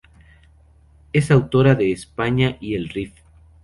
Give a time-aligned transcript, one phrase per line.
[1.13, 3.11] Es autora de "España y el Rif.